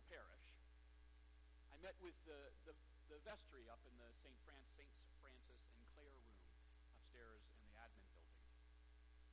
wonderful 0.00 0.16
parish, 0.16 0.48
I 1.68 1.76
met 1.84 1.96
with 2.00 2.16
the, 2.24 2.40
the, 2.64 2.72
the 3.12 3.20
vestry 3.20 3.68
up 3.68 3.84
in 3.84 3.92
the 4.00 4.08
St. 4.24 4.32
Fran- 4.48 4.64
St. 4.72 4.88
Francis 5.20 5.60
and 5.76 5.84
Clare 5.92 6.16
room 6.24 6.40
upstairs 6.88 7.44
in 7.52 7.60
the 7.68 7.72
admin 7.76 8.08
building. 8.16 8.48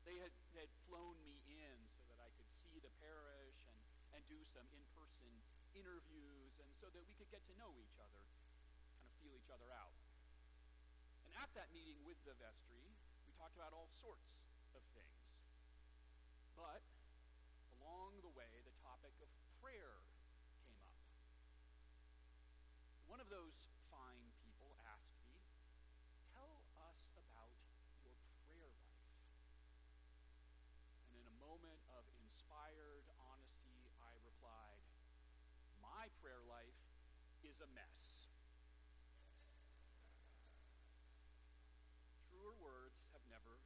They 0.03 0.20
had, 0.20 0.35
had 0.59 0.67
flown 0.84 1.16
me 1.23 1.39
in 1.48 1.77
so 1.95 2.03
that 2.11 2.20
I 2.20 2.27
could 2.35 2.52
see 2.52 2.84
the 2.84 2.91
parish 2.99 3.63
and, 3.71 3.80
and 4.11 4.21
do 4.27 4.43
some 4.52 4.67
in-person 4.75 5.31
interviews 5.71 6.52
and 6.59 6.68
so 6.84 6.91
that 6.91 7.04
we 7.07 7.15
could 7.15 7.31
get 7.31 7.48
to 7.48 7.55
know 7.55 7.71
each 7.79 7.95
other, 8.04 8.27
kind 8.91 9.07
of 9.07 9.12
feel 9.23 9.40
each 9.40 9.52
other 9.52 9.71
out. 9.71 9.95
And 11.23 11.31
at 11.40 11.48
that 11.55 11.71
meeting 11.71 11.95
with 12.04 12.20
the 12.27 12.35
vestry, 12.43 12.91
we 13.23 13.31
talked 13.40 13.55
about 13.55 13.71
all 13.71 13.88
sorts 14.04 14.27
of 14.76 14.84
things. 14.91 15.15
But 16.59 16.84
along 17.79 18.20
the 18.20 18.35
topic 18.84 19.15
of 19.23 19.29
prayer 19.62 19.99
came 20.68 20.84
up. 20.88 20.95
One 23.17 23.26
of 23.26 23.34
those 23.34 23.66
fine 23.89 24.30
people 24.45 24.77
asked 24.94 25.17
me, 25.26 25.41
Tell 26.38 26.53
us 26.53 26.70
about 27.17 27.49
your 28.05 28.13
prayer 28.45 28.70
life. 28.77 28.93
And 31.09 31.17
in 31.17 31.26
a 31.26 31.34
moment 31.41 31.81
of 31.98 32.05
inspired 32.21 33.09
honesty, 33.17 33.90
I 34.05 34.13
replied, 34.21 34.85
My 35.81 36.13
prayer 36.21 36.45
life 36.45 36.77
is 37.41 37.57
a 37.57 37.66
mess. 37.73 38.29
Truer 42.29 42.54
words 42.62 43.01
have 43.18 43.26
never 43.34 43.57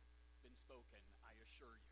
been 0.47 0.55
spoken, 0.55 1.03
I 1.27 1.35
assure 1.43 1.75
you. 1.75 1.91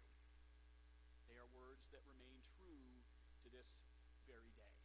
They 1.28 1.36
are 1.36 1.52
words 1.52 1.92
that 1.92 2.08
remain 2.08 2.40
true 2.56 3.04
to 3.44 3.52
this 3.52 3.68
very 4.32 4.56
day. 4.56 4.79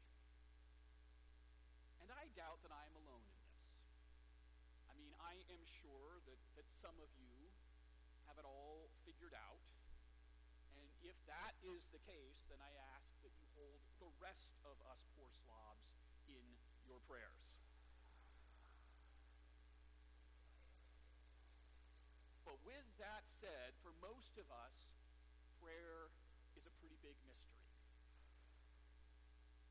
And 2.05 2.13
I 2.13 2.29
doubt 2.37 2.61
that 2.61 2.69
I 2.69 2.85
am 2.85 3.01
alone 3.01 3.25
in 3.25 3.33
this. 3.49 3.65
I 4.93 4.95
mean, 5.01 5.17
I 5.25 5.41
am 5.49 5.65
sure 5.81 6.21
that, 6.29 6.41
that 6.61 6.69
some 6.77 6.93
of 7.01 7.09
you 7.17 7.49
have 8.29 8.37
it 8.37 8.45
all 8.45 8.93
figured 9.09 9.33
out. 9.33 9.65
And 10.77 10.85
if 11.01 11.17
that 11.25 11.57
is 11.65 11.89
the 11.97 12.03
case, 12.05 12.45
then 12.53 12.61
I 12.61 12.77
ask 12.93 13.09
that 13.25 13.33
you 13.41 13.49
hold 13.57 13.81
the 14.05 14.13
rest 14.21 14.53
of 14.69 14.77
us 14.85 15.01
poor 15.17 15.33
slobs 15.33 15.89
in 16.29 16.45
your 16.85 17.01
prayers. 17.09 17.41
But 22.45 22.61
with 22.69 22.85
that 23.01 23.25
said, 23.41 23.73
for 23.81 23.97
most 24.05 24.37
of 24.37 24.45
us, 24.53 24.77
prayer 25.57 26.13
is 26.53 26.69
a 26.69 26.75
pretty 26.85 27.01
big 27.01 27.17
mystery. 27.25 27.65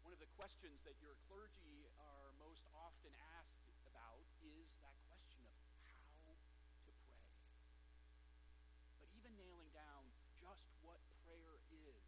One 0.01 0.17
of 0.17 0.17
the 0.17 0.33
questions 0.33 0.81
that 0.89 0.97
your 0.97 1.13
clergy 1.29 1.42
often 3.03 3.19
asked 3.35 3.67
about 3.83 4.23
is 4.39 4.71
that 4.79 4.95
question 5.11 5.43
of 5.43 5.51
how 5.83 5.99
to 6.23 6.39
pray. 6.87 7.19
But 9.03 9.11
even 9.11 9.35
nailing 9.35 9.67
down 9.75 10.07
just 10.39 10.71
what 10.79 11.03
prayer 11.27 11.59
is 11.67 11.99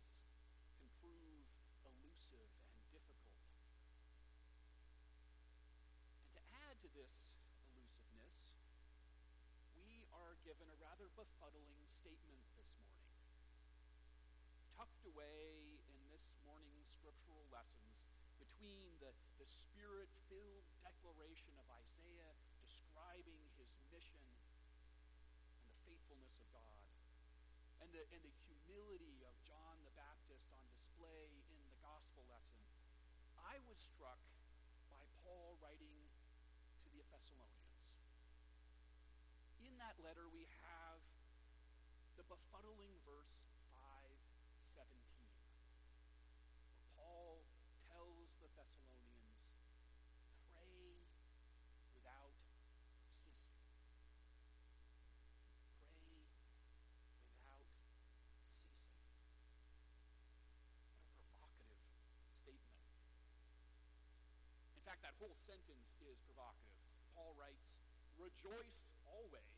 can 0.80 0.88
prove 1.04 1.44
elusive 1.84 2.48
and 2.80 2.80
difficult. 2.96 3.44
And 6.32 6.40
to 6.40 6.44
add 6.64 6.80
to 6.80 6.90
this 6.96 7.28
elusiveness, 7.76 8.40
we 9.76 10.08
are 10.16 10.40
given 10.48 10.72
a 10.72 10.80
rather 10.80 11.12
befuddling 11.20 11.92
statement 11.92 12.40
this 12.56 12.72
morning 12.80 13.04
tucked 14.80 15.04
away 15.12 15.76
in 15.92 16.00
this 16.08 16.24
morning's 16.48 16.88
scriptural 16.88 17.44
lessons 17.52 18.00
between 18.40 18.95
the, 19.06 19.14
the 19.38 19.46
spirit 19.46 20.10
filled 20.26 20.66
declaration 20.82 21.54
of 21.62 21.70
Isaiah 21.70 22.34
describing 22.66 23.38
his 23.62 23.70
mission 23.94 24.18
and 25.62 25.70
the 25.70 25.78
faithfulness 25.86 26.34
of 26.42 26.50
God, 26.50 26.82
and 27.86 27.88
the, 27.94 28.02
and 28.10 28.22
the 28.26 28.34
humility 28.50 29.22
of 29.30 29.38
John 29.46 29.78
the 29.86 29.94
Baptist 29.94 30.50
on 30.58 30.66
display 30.74 31.30
in 31.54 31.62
the 31.70 31.78
gospel 31.86 32.26
lesson, 32.34 32.66
I 33.38 33.62
was 33.70 33.78
struck 33.78 34.18
by 34.90 35.06
Paul 35.22 35.62
writing 35.62 36.10
to 36.82 36.88
the 36.90 37.06
Thessalonians. 37.14 37.86
In 39.62 39.78
that 39.78 40.02
letter, 40.02 40.26
we 40.34 40.50
have 40.66 40.98
the 42.18 42.26
befuddling 42.26 42.98
verse 43.06 43.38
17, 44.74 44.92
where 46.74 46.90
Paul 47.00 47.46
tells 47.88 48.28
the 48.44 48.52
Thessalonians, 48.60 49.40
pray 50.52 51.00
without 51.96 52.36
ceasing. 52.44 52.92
Pray 55.96 56.28
without 57.24 57.68
ceasing. 57.72 58.20
What 60.92 61.02
a 61.02 61.10
provocative 61.24 61.82
statement. 62.44 62.84
In 64.76 64.84
fact, 64.84 64.95
that 65.06 65.14
whole 65.22 65.38
sentence 65.46 65.94
is 66.02 66.18
provocative. 66.26 66.82
Paul 67.14 67.38
writes, 67.38 67.62
Rejoice 68.18 68.90
always, 69.06 69.54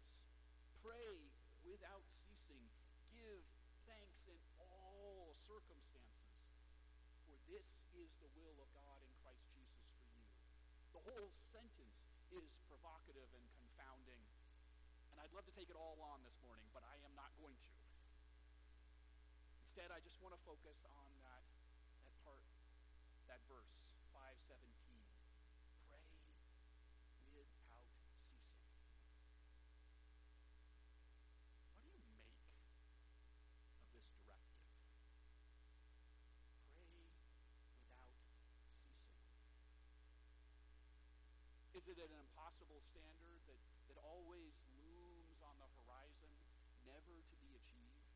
pray 0.84 1.32
without 1.64 2.04
ceasing, 2.28 2.68
give 3.16 3.48
thanks 3.88 4.28
in 4.28 4.36
all 4.60 5.40
circumstances, 5.48 6.36
for 7.24 7.40
this 7.48 7.64
is 7.96 8.12
the 8.20 8.28
will 8.36 8.60
of 8.60 8.68
God 8.76 9.00
in 9.00 9.12
Christ 9.24 9.48
Jesus 9.56 9.88
for 9.96 10.12
you. 10.20 10.28
The 10.92 11.04
whole 11.08 11.32
sentence 11.56 11.96
is 12.36 12.52
provocative 12.68 13.32
and 13.32 13.46
confounding. 13.56 14.20
And 15.16 15.24
I'd 15.24 15.32
love 15.32 15.48
to 15.48 15.56
take 15.56 15.72
it 15.72 15.80
all 15.80 15.96
on 16.12 16.28
this 16.28 16.36
morning, 16.44 16.68
but 16.76 16.84
I 16.84 17.00
am 17.08 17.16
not 17.16 17.32
going 17.40 17.56
to. 17.56 17.72
Instead, 19.64 19.96
I 19.96 20.04
just 20.04 20.20
want 20.20 20.36
to 20.36 20.42
focus 20.44 20.84
on 20.92 21.07
Is 41.88 41.96
it 41.96 42.12
an 42.12 42.20
impossible 42.20 42.84
standard 42.92 43.40
that, 43.48 43.64
that 43.88 43.96
always 44.04 44.52
looms 44.84 45.40
on 45.40 45.56
the 45.56 45.72
horizon, 45.80 46.36
never 46.84 47.24
to 47.24 47.36
be 47.40 47.56
achieved? 47.56 48.12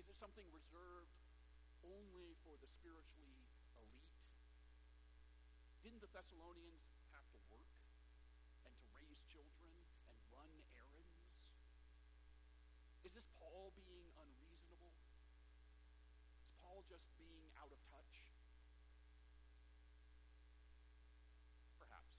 Is 0.00 0.08
it 0.08 0.16
something 0.16 0.48
reserved 0.48 1.12
only 1.84 2.32
for 2.40 2.56
the 2.56 2.64
spiritually 2.64 3.44
elite? 3.76 4.16
Didn't 5.84 6.00
the 6.00 6.08
Thessalonians 6.16 6.88
have 7.12 7.28
to 7.36 7.38
work 7.52 7.76
and 8.64 8.72
to 8.72 8.84
raise 8.96 9.20
children 9.28 9.76
and 10.08 10.16
run 10.32 10.48
errands? 10.80 11.20
Is 13.04 13.12
this 13.12 13.28
Paul 13.36 13.76
being 13.76 14.08
unreasonable? 14.16 14.96
Is 16.40 16.56
Paul 16.64 16.88
just 16.88 17.12
being 17.20 17.52
out 17.60 17.68
of 17.68 17.80
touch? 17.92 18.24
perhaps. 21.80 22.12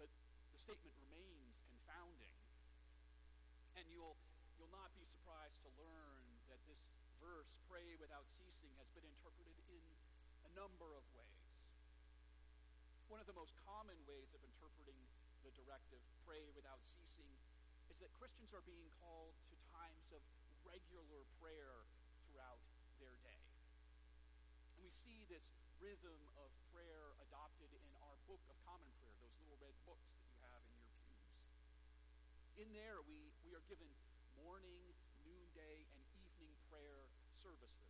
But 0.00 0.08
the 0.50 0.58
statement 0.58 0.96
remains 0.96 1.60
confounding. 1.68 2.34
And 3.76 3.84
you'll, 3.92 4.16
you'll 4.56 4.72
not 4.72 4.90
be 4.96 5.04
surprised 5.06 5.60
to 5.62 5.70
learn 5.76 6.24
that 6.48 6.58
this 6.66 6.80
verse, 7.20 7.52
pray 7.68 7.86
without 8.00 8.24
ceasing, 8.32 8.72
has 8.80 8.88
been 8.96 9.04
interpreted 9.04 9.60
in 9.68 9.84
a 10.48 10.50
number 10.56 10.96
of 10.96 11.04
ways. 11.12 11.44
One 13.12 13.20
of 13.20 13.28
the 13.28 13.36
most 13.36 13.52
common 13.68 14.00
ways 14.08 14.32
of 14.32 14.40
interpreting 14.40 14.96
the 15.44 15.52
directive, 15.52 16.00
pray 16.24 16.48
without 16.56 16.80
ceasing, 16.80 17.28
is 17.92 18.00
that 18.00 18.08
Christians 18.16 18.56
are 18.56 18.64
being 18.64 18.88
called 19.04 19.36
to 19.52 19.54
times 19.76 20.08
of 20.16 20.24
regular 20.64 21.28
prayer 21.44 21.84
throughout 22.24 22.64
their 23.04 23.20
day. 23.20 23.44
And 24.76 24.80
we 24.80 24.88
see 24.88 25.28
this 25.28 25.44
rhythm 25.76 26.24
of 26.40 26.48
prayer 26.72 27.20
adopted 27.28 27.68
in 27.68 27.84
our 28.00 28.16
Book 28.24 28.40
of 28.48 28.56
Common 28.64 28.88
Prayer, 28.96 29.12
those 29.20 29.36
little 29.44 29.60
red 29.60 29.76
books 29.84 30.08
that 30.08 30.24
you 30.24 30.36
have 30.40 30.64
in 30.64 30.72
your 30.80 30.96
pews. 31.04 31.36
In 32.64 32.68
there, 32.72 33.04
we, 33.04 33.28
we 33.44 33.52
are 33.52 33.64
given 33.68 33.92
morning, 34.40 34.88
noonday, 35.20 35.84
and 35.92 36.00
evening 36.16 36.56
prayer 36.72 37.04
services 37.44 37.89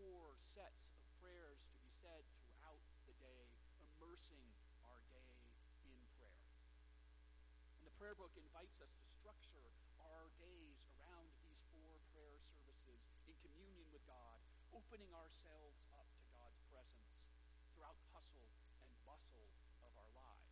four 0.00 0.32
sets 0.56 0.88
of 0.96 1.04
prayers 1.20 1.60
to 1.60 1.76
be 1.84 1.92
said 2.00 2.24
throughout 2.40 2.80
the 3.04 3.12
day, 3.20 3.52
immersing 3.84 4.48
our 4.88 5.04
day 5.12 5.28
in 5.84 5.92
prayer. 6.16 6.40
And 7.76 7.84
the 7.84 7.92
prayer 8.00 8.16
book 8.16 8.32
invites 8.32 8.80
us 8.80 8.88
to 8.96 9.04
structure 9.04 9.68
our 10.00 10.32
days 10.40 10.80
around 10.96 11.28
these 11.44 11.60
four 11.68 12.00
prayer 12.16 12.40
services 12.48 13.04
in 13.28 13.36
communion 13.44 13.84
with 13.92 14.00
God, 14.08 14.40
opening 14.72 15.12
ourselves 15.12 15.76
up 15.92 16.08
to 16.16 16.24
God's 16.32 16.56
presence 16.72 17.20
throughout 17.76 18.00
the 18.00 18.08
hustle 18.16 18.48
and 18.80 18.88
bustle 19.04 19.52
of 19.84 19.92
our 20.00 20.12
lives. 20.16 20.48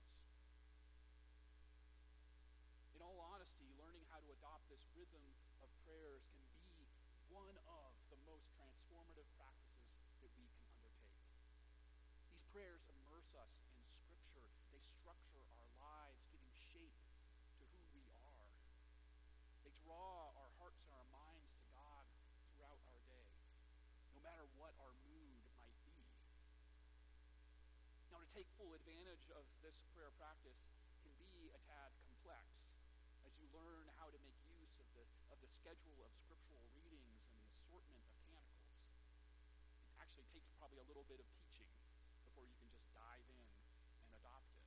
In 2.93 3.01
all 3.01 3.17
honesty, 3.33 3.65
learning 3.81 4.05
how 4.13 4.21
to 4.21 4.29
adopt 4.29 4.69
this 4.69 4.85
rhythm 4.93 5.25
of 5.65 5.73
prayers 5.89 6.21
can 6.37 6.45
be 6.45 6.85
one 7.33 7.57
of 7.57 7.65
prayers 12.59 12.83
immerse 12.91 13.31
us 13.39 13.55
in 13.71 13.87
Scripture, 14.03 14.51
they 14.75 14.83
structure 14.99 15.47
our 15.63 15.71
lives, 15.79 16.19
giving 16.35 16.51
shape 16.75 16.99
to 17.55 17.63
who 17.71 17.79
we 17.95 18.03
are. 18.19 18.51
They 19.63 19.71
draw 19.87 20.35
our 20.35 20.51
hearts 20.59 20.83
and 20.83 20.91
our 20.91 21.07
minds 21.15 21.47
to 21.55 21.63
God 21.71 22.03
throughout 22.51 22.83
our 22.91 22.99
day, 23.07 23.31
no 24.11 24.19
matter 24.27 24.43
what 24.59 24.75
our 24.83 24.91
mood 25.07 25.39
might 25.55 25.79
be. 25.87 26.03
Now, 28.11 28.27
to 28.27 28.31
take 28.35 28.51
full 28.59 28.75
advantage 28.75 29.31
of 29.31 29.47
this 29.63 29.79
prayer 29.95 30.11
practice 30.19 30.59
can 30.99 31.15
be 31.31 31.55
a 31.55 31.63
tad 31.63 31.95
complex 32.11 32.43
as 33.23 33.39
you 33.39 33.47
learn 33.55 33.87
how 34.03 34.11
to 34.11 34.19
make 34.27 34.35
use 34.51 34.75
of 34.83 34.91
the, 34.99 35.07
of 35.31 35.39
the 35.39 35.51
schedule 35.63 36.03
of 36.03 36.11
scriptural 36.27 36.67
readings 36.75 37.23
and 37.23 37.39
the 37.39 37.55
assortment 37.55 38.03
of 38.03 38.11
canticles. 38.27 38.75
It 39.95 40.03
actually 40.03 40.27
takes 40.35 40.51
probably 40.59 40.83
a 40.83 40.89
little 40.91 41.07
bit 41.07 41.23
of 41.23 41.29
teaching 41.39 41.71
before 42.39 42.55
you 42.55 42.63
can 42.63 42.71
just 42.71 42.87
dive 42.95 43.27
in 43.35 43.47
and 44.07 44.15
adopt 44.15 44.47
it. 44.55 44.63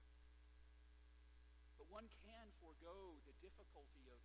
But 1.63 1.71
one 1.91 2.07
can 2.23 2.47
forego 2.63 3.19
the 3.27 3.35
difficulty 3.43 4.07
of, 4.07 4.21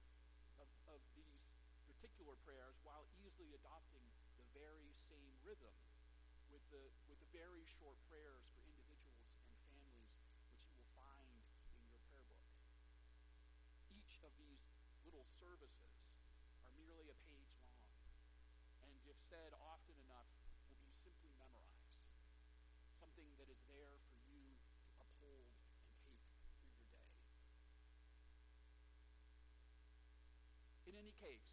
of, 0.62 0.70
of 0.86 1.02
these 1.18 1.42
particular 1.90 2.38
prayers 2.46 2.78
while 2.86 3.10
easily 3.18 3.50
adopting 3.58 4.06
the 4.38 4.46
very 4.54 4.94
same 5.10 5.34
rhythm 5.42 5.74
with 6.46 6.62
the, 6.70 6.78
with 7.10 7.18
the 7.18 7.30
very 7.34 7.66
short 7.82 7.98
prayers 8.06 8.46
for 8.54 8.62
individuals 8.70 9.26
and 9.50 9.58
families 9.66 10.06
which 10.46 10.62
you 10.62 10.78
will 10.78 10.90
find 10.94 11.42
in 11.82 11.90
your 11.90 11.98
prayer 12.06 12.30
book. 12.30 12.46
Each 13.90 14.22
of 14.22 14.30
these 14.38 14.62
little 15.02 15.26
services 15.42 15.98
are 16.62 16.70
merely 16.78 17.10
a 17.10 17.18
page 17.26 17.50
long, 17.66 17.82
and 18.86 18.94
if 19.10 19.18
said 19.26 19.50
often 19.58 19.98
enough, 20.06 20.30
will 20.70 20.78
be 20.86 20.94
simply 21.02 21.34
memorized. 21.34 21.98
Something 23.02 23.26
that 23.42 23.50
is 23.50 23.58
there 23.66 23.98
for 24.06 24.22
you 24.30 24.54
to 24.54 25.02
uphold 25.02 25.50
and 25.50 25.66
take 26.06 26.22
through 26.46 26.70
your 26.70 26.86
day. 26.94 27.06
In 30.86 30.94
any 30.94 31.12
case, 31.18 31.44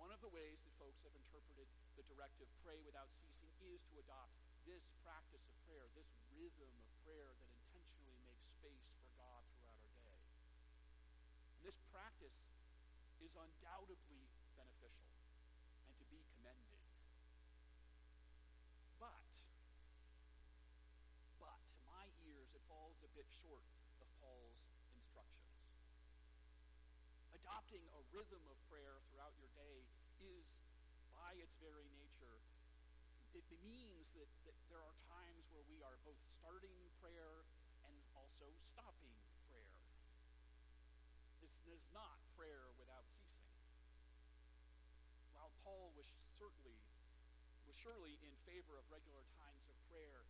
one 0.00 0.07
of 0.18 0.34
the 0.34 0.34
ways 0.34 0.58
that 0.66 0.74
folks 0.82 0.98
have 1.06 1.14
interpreted 1.14 1.70
the 1.94 2.02
directive, 2.10 2.50
pray 2.66 2.82
without 2.82 3.06
ceasing, 3.22 3.54
is 3.62 3.86
to 3.86 4.02
adopt 4.02 4.34
this 4.66 4.82
practice 5.06 5.46
of 5.46 5.54
prayer, 5.62 5.86
this 5.94 6.10
rhythm 6.34 6.74
of 6.74 6.90
prayer 7.06 7.38
that 7.38 7.46
intentionally 7.54 8.18
makes 8.26 8.42
space 8.50 8.82
for 8.98 9.06
God 9.14 9.46
throughout 9.54 9.78
our 9.78 9.94
day. 10.02 10.18
And 11.54 11.62
this 11.62 11.78
practice 11.94 12.34
is 13.22 13.30
undoubtedly 13.38 14.26
beneficial 14.58 15.14
and 15.86 15.94
to 16.02 16.06
be 16.10 16.26
commended. 16.34 16.82
But, 18.98 19.22
but, 21.38 21.62
to 21.62 21.78
my 21.86 22.10
ears, 22.26 22.50
it 22.58 22.62
falls 22.66 22.98
a 23.06 23.10
bit 23.14 23.30
short 23.38 23.62
of 24.02 24.10
Paul's 24.18 24.66
instructions. 24.98 25.62
Adopting 27.38 27.86
a 27.94 28.02
rhythm 28.10 28.42
of 28.50 28.58
prayer 28.66 28.98
throughout 29.14 29.38
your 29.38 29.54
day 29.54 29.86
is, 30.22 30.46
by 31.14 31.34
its 31.38 31.54
very 31.62 31.86
nature, 31.94 32.38
it 33.34 33.44
means 33.62 34.08
that, 34.18 34.30
that 34.44 34.58
there 34.72 34.82
are 34.82 34.96
times 35.08 35.44
where 35.52 35.64
we 35.68 35.82
are 35.84 35.96
both 36.02 36.18
starting 36.40 36.78
prayer 36.98 37.46
and 37.86 37.94
also 38.16 38.50
stopping 38.74 39.14
prayer. 39.46 39.78
This 41.40 41.54
is 41.70 41.82
not 41.94 42.18
prayer 42.34 42.72
without 42.80 43.06
ceasing. 43.08 43.62
While 45.36 45.52
Paul 45.62 45.94
was 45.94 46.08
certainly 46.38 46.78
was 47.68 47.76
surely 47.76 48.16
in 48.24 48.32
favor 48.48 48.80
of 48.80 48.88
regular 48.88 49.28
times 49.36 49.68
of 49.68 49.76
prayer, 49.92 50.24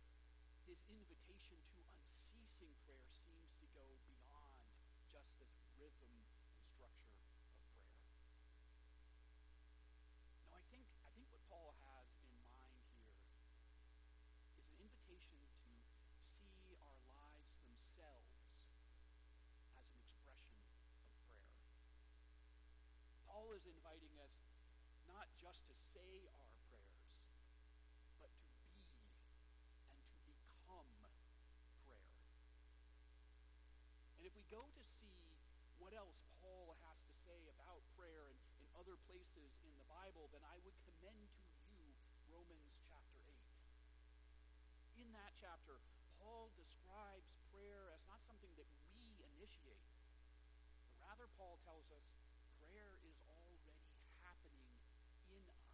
his 0.67 0.75
invitation 0.91 1.55
to 1.71 1.79
unceasing 1.87 2.75
prayer 2.83 3.07
seems 3.23 3.47
to 3.63 3.65
go 3.71 3.87
beyond 4.03 4.59
just 5.07 5.31
this 5.39 5.55
rhythm 5.79 6.11
and 6.51 6.61
structure 6.67 7.15
of 7.15 7.31
prayer. 7.55 7.87
No, 10.43 10.51
I 10.51 10.61
think 10.67 10.83
I 11.07 11.09
think 11.15 11.31
what 11.31 11.41
Paul 11.47 11.71
has 11.79 12.11
in 12.27 12.35
mind 12.51 12.75
here 12.99 13.15
is 14.59 14.67
an 14.67 14.83
invitation 14.83 15.39
to 15.63 16.45
see 16.59 16.75
our 16.75 16.99
lives 17.07 17.55
themselves 17.63 18.35
as 19.79 19.87
an 19.87 19.95
expression 20.03 20.53
of 20.59 20.67
prayer. 20.83 21.07
Paul 23.25 23.55
is 23.55 23.63
inviting 23.63 24.11
us 24.19 24.35
not 25.07 25.31
just 25.39 25.63
to 25.65 25.73
say 26.09 26.25
our 26.25 26.49
prayers, 26.73 27.13
but 28.17 28.33
to 28.33 28.49
be 28.73 28.81
and 29.93 30.01
to 30.25 30.33
become 30.41 30.89
prayer. 31.85 32.09
And 34.17 34.25
if 34.25 34.33
we 34.33 34.41
go 34.49 34.65
to 34.65 34.81
see 34.97 35.21
what 35.77 35.93
else 35.93 36.17
Paul 36.41 36.73
has 36.81 36.97
to 37.05 37.13
say 37.29 37.37
about 37.53 37.85
prayer 37.93 38.33
in, 38.33 38.41
in 38.57 38.67
other 38.73 38.97
places 39.05 39.53
in 39.61 39.69
the 39.77 39.85
Bible, 39.85 40.33
then 40.33 40.41
I 40.49 40.57
would 40.65 40.73
commend 40.81 41.29
to 41.29 41.77
you 41.77 41.93
Romans 42.33 42.73
chapter 42.89 43.21
8. 44.97 45.05
In 45.05 45.13
that 45.13 45.37
chapter, 45.37 45.77
Paul 46.17 46.49
describes 46.57 47.29
prayer 47.53 47.93
as 47.93 48.01
not 48.09 48.17
something 48.25 48.49
that 48.57 48.65
we 48.97 49.13
initiate, 49.37 49.85
but 50.89 50.97
rather, 51.05 51.29
Paul 51.37 51.61
tells 51.69 51.85
us 51.93 52.01
prayer 52.57 52.97
is 53.05 53.21
already 53.29 53.77
happening 54.25 54.65
in 55.29 55.45
us. 55.45 55.69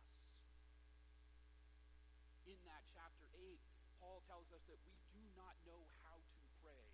In 2.46 2.62
that 2.70 2.86
chapter 2.94 3.26
8, 3.34 3.58
Paul 3.98 4.22
tells 4.30 4.46
us 4.54 4.62
that 4.70 4.78
we 4.86 4.94
do 5.10 5.26
not 5.34 5.58
know 5.66 5.90
how 6.06 6.22
to 6.22 6.46
pray 6.62 6.86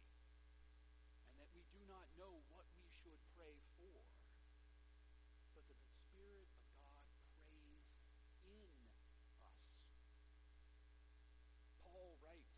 and 1.28 1.36
that 1.44 1.52
we 1.52 1.64
do 1.76 1.84
not 1.92 2.08
know 2.16 2.40
what 2.48 2.64
we 2.80 2.88
should 3.04 3.20
pray 3.36 3.60
for, 3.76 4.00
but 5.52 5.68
that 5.68 5.76
the 5.76 5.92
Spirit 6.08 6.48
of 6.56 6.64
God 6.80 7.04
prays 7.52 7.84
in 8.48 8.72
us. 9.44 9.60
Paul 11.84 12.16
writes, 12.24 12.56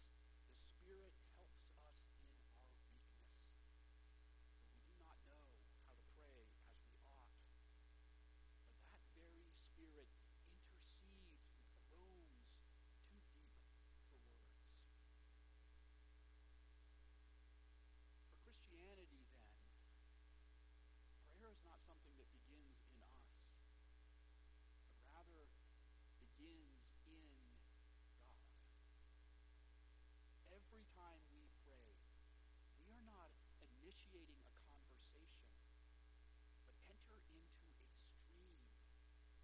the 0.53 0.61
Spirit 0.61 1.17
helps 1.33 1.65
us 1.89 1.97
in 2.13 2.93
our 2.93 3.17
weakness, 3.17 3.57
for 4.53 4.69
we 4.69 4.77
do 4.85 4.93
not 5.01 5.17
know 5.25 5.41
how 5.49 5.65
to 5.89 5.97
pray 6.13 6.45
as 6.45 6.85
we 6.93 7.09
ought. 7.17 7.41
But 8.77 8.85
that 8.93 9.01
very 9.17 9.49
Spirit 9.49 10.13
intercedes 11.09 11.25
with 11.33 11.73
groans 11.89 12.37
too 12.53 12.77
deep 13.09 13.25
for 13.81 14.13
words. 14.13 14.37
For 18.29 18.37
Christianity, 18.45 19.25
then, 19.33 19.57
prayer 21.35 21.51
is 21.51 21.63
not 21.67 21.79
something 21.85 22.15
that 22.17 22.29
begins 22.31 22.77
in 22.87 22.97
us, 23.03 23.17
but 24.85 24.95
rather 25.09 25.49
begins 26.21 26.79
in 27.09 27.27
God. 28.23 28.47
Every 30.53 30.85
time 30.95 31.19
we 31.33 31.45
pray, 31.67 31.97
we 32.79 32.93
are 32.93 33.05
not 33.05 33.33
initiating 33.59 34.41
a 34.45 34.53
conversation, 34.69 35.53
but 36.65 36.77
enter 36.89 37.19
into 37.33 37.57
a 37.65 38.07
stream 38.23 38.57
that 38.77 38.87
has 38.87 39.19
been 39.21 39.41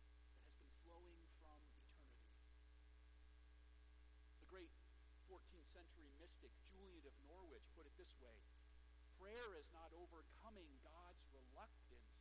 flowing 0.86 1.26
from 1.42 1.60
eternity. 1.90 2.54
The 4.40 4.50
great 4.50 4.74
14th 5.30 5.70
century 5.74 6.10
mystic 6.22 6.54
Julian 6.70 7.06
of 7.06 7.16
Norwich 7.30 7.66
put 7.76 7.86
it 7.86 7.89
this 8.00 8.16
way. 8.24 8.40
Prayer 9.20 9.60
is 9.60 9.68
not 9.76 9.92
overcoming 9.92 10.72
God's 10.80 11.20
reluctance, 11.36 12.16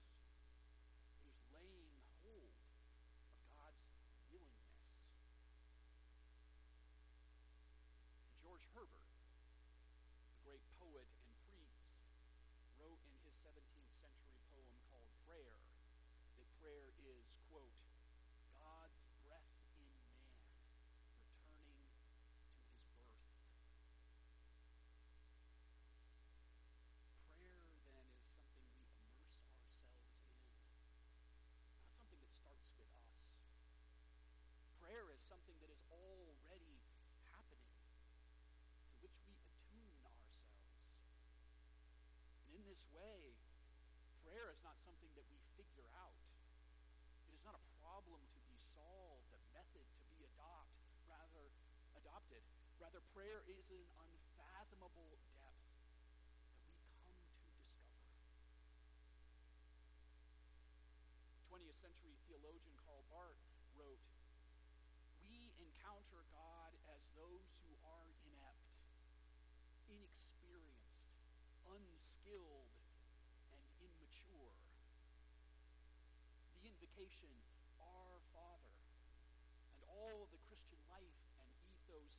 but 1.15 1.23
is 1.23 1.39
laying 1.55 1.95
hold 2.19 2.51
of 2.51 3.39
God's 3.55 3.87
willingness. 4.35 4.75
George 8.43 8.67
Herbert, 8.75 9.07
the 10.35 10.43
great 10.43 10.67
poet 10.83 11.07
and 11.07 11.31
priest, 11.47 11.79
wrote 12.83 12.99
in 13.07 13.15
his 13.23 13.39
17th 13.47 13.95
century 14.03 14.35
poem 14.51 14.75
called 14.91 15.15
Prayer 15.31 15.63
that 16.35 16.51
prayer 16.59 16.91
is, 17.07 17.23
quote, 17.47 17.71
God's 18.59 18.99
breath 19.23 19.47
in 19.79 19.87
man 19.95 20.19
returning 21.39 21.87
to 21.87 21.95
his 21.95 22.03
birth. 22.11 23.31
Prayer, 34.83 35.07
then, 35.07 35.15
is 35.15 35.23
something 35.29 35.55
we 35.63 35.69
immerse 35.71 35.87
ourselves 35.87 36.39
not 47.49 47.57
a 47.57 47.65
problem 47.81 48.21
to 48.21 48.41
be 48.45 48.61
solved, 48.77 49.25
a 49.33 49.41
method 49.57 49.89
to 49.89 50.05
be 50.13 50.21
adopt, 50.21 50.69
rather 51.09 51.49
adopted. 51.97 52.45
Rather, 52.89 53.05
prayer 53.13 53.45
is 53.53 53.69
an 53.69 53.85
unfathomable 54.01 55.21
depth 55.37 55.61
that 55.77 55.93
we 55.93 56.49
come 56.65 56.73
to 56.73 56.81
discover. 56.81 57.29
20th 61.53 61.77
century 61.85 62.17
theologian 62.25 62.73
Karl 62.81 63.05
Barth 63.13 63.45
wrote, 63.77 64.01
We 65.29 65.53
encounter 65.61 66.25
God 66.33 66.73
as 66.89 67.05
those 67.13 67.45
who 67.61 67.77
are 67.85 68.09
inept, 68.25 68.73
inexperienced, 69.93 70.97
unskilled, 71.69 72.73
and 73.53 73.69
immature. 73.85 74.57
The 76.57 76.73
invocation, 76.73 77.29
Our 77.85 78.17
Father, 78.33 78.73
and 79.77 79.85
all 79.93 80.25
of 80.25 80.33
the 80.33 80.41
Christian 80.49 80.81
life 80.89 81.21
and 81.37 81.53
ethos 81.69 82.17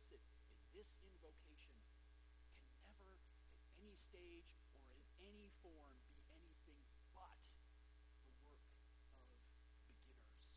implicit 0.00 0.40
in 0.48 0.64
this 0.72 0.96
invocation 1.04 1.76
can 1.84 2.72
never, 2.88 3.20
at 3.60 3.68
any 3.84 3.96
stage 4.00 4.48
or 4.88 4.96
in 4.96 5.04
any 5.28 5.52
form, 5.60 5.92
be 6.08 6.16
anything 6.40 6.80
but 7.12 7.36
the 8.32 8.48
work 8.48 8.64
of 9.92 10.16
beginners. 10.24 10.56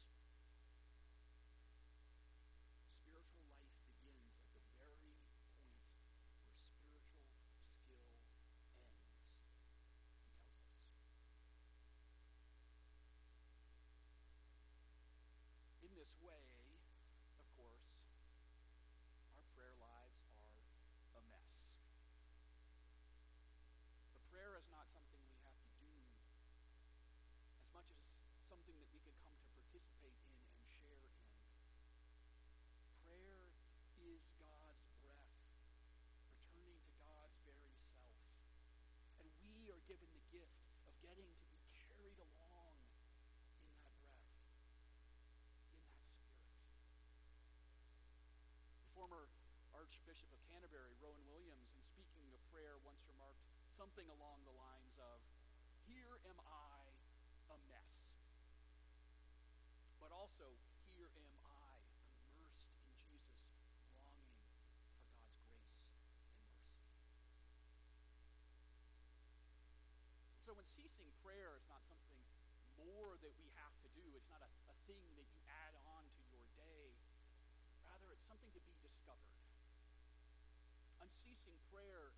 Spiritual 3.04 3.44
life 3.52 3.76
begins 3.84 4.32
at 4.40 4.56
the 4.56 4.64
very 4.80 5.12
point 5.44 5.68
where 6.88 7.04
spiritual 7.84 8.24
skill 8.32 8.64
ends, 8.64 8.80
he 8.80 8.96
tells 8.96 9.04
us. 9.04 9.44
In 15.84 15.92
this 16.00 16.16
way, 16.24 16.48
of 17.38 17.48
course, 17.60 17.86
our 19.38 19.46
prayer 19.54 19.76
lives 19.78 20.24
are 21.12 21.20
a 21.20 21.24
mess. 21.30 21.76
But 24.16 24.24
prayer 24.32 24.58
is 24.58 24.66
not 24.72 24.90
something 24.90 25.20
we 25.22 25.38
have 25.44 25.60
to 25.60 25.72
do 25.78 25.92
as 27.60 27.68
much 27.76 27.92
as 27.94 28.02
something 28.50 28.74
that 28.80 28.90
we 28.90 29.00
can 29.06 29.14
come 29.22 29.36
to 29.38 29.48
participate 29.54 30.18
in 30.26 30.40
and 30.40 30.66
share 30.66 31.04
in. 31.04 31.20
Prayer 33.06 33.54
is 34.02 34.24
God's 34.40 34.88
breath, 35.04 35.38
returning 36.42 36.80
to 36.82 36.94
God's 37.04 37.38
very 37.46 37.70
self. 37.78 38.18
And 39.22 39.30
we 39.46 39.70
are 39.70 39.84
given 39.86 40.10
the 40.16 40.26
gift 40.34 40.58
of 40.90 40.96
getting 41.06 41.30
to 41.30 41.46
be 41.52 41.62
carried 41.86 42.18
along 42.18 42.74
in 43.60 43.70
that 43.84 43.96
breath, 44.02 44.26
in 45.70 45.78
that 45.78 45.88
spirit. 45.94 45.94
The 48.84 48.92
former 48.94 49.28
Archbishop 49.74 50.30
of 50.32 50.40
Canterbury, 50.48 50.94
Rowan 51.02 51.26
Williams, 51.28 51.74
in 51.76 51.84
speaking 51.84 52.30
of 52.32 52.40
prayer, 52.54 52.78
once 52.86 53.02
remarked 53.10 53.42
something 53.94 54.10
along 54.18 54.42
the 54.42 54.58
lines 54.58 54.98
of, 54.98 55.22
Here 55.86 56.18
am 56.26 56.42
I, 56.50 56.82
a 57.54 57.58
mess. 57.70 57.94
But 60.02 60.10
also, 60.10 60.50
here 60.98 61.14
am 61.14 61.30
I, 61.46 61.78
immersed 62.34 62.74
in 62.90 62.90
Jesus, 63.06 63.46
longing 63.94 64.34
for 64.34 64.50
God's 64.50 65.30
grace 65.46 65.78
and 65.94 66.10
mercy. 66.10 66.90
So 70.42 70.58
when 70.58 70.66
ceasing 70.74 71.14
prayer 71.22 71.54
is 71.54 71.70
not 71.70 71.86
something 71.86 72.18
more 72.82 73.14
that 73.22 73.34
we 73.38 73.54
have 73.62 73.78
to 73.86 73.90
do, 73.94 74.10
it's 74.18 74.34
not 74.34 74.42
a, 74.42 74.50
a 74.74 74.78
thing 74.90 75.06
that 75.22 75.30
you 75.30 75.42
add 75.70 75.78
on 75.86 76.02
to 76.02 76.22
your 76.34 76.50
day. 76.58 76.98
Rather, 77.86 78.10
it's 78.10 78.26
something 78.26 78.50
to 78.58 78.64
be 78.66 78.74
discovered. 78.82 79.38
Unceasing 80.98 81.62
prayer 81.70 82.10